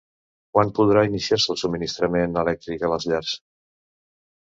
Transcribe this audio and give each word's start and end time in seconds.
Quan 0.55 0.71
podrà 0.79 1.03
iniciar-se 1.09 1.53
el 1.55 1.61
subministrament 1.65 2.43
elèctric 2.47 2.83
a 2.83 2.93
les 2.97 3.11
llars? 3.15 3.39